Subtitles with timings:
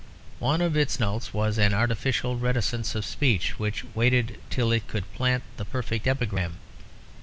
[0.39, 5.05] One of its notes was an artificial reticence of speech, which waited till it could
[5.13, 6.57] plant the perfect epigram.